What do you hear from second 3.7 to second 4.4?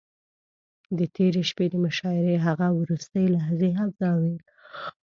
همداوې.